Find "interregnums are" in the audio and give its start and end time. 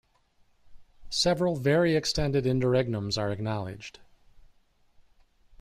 2.45-3.29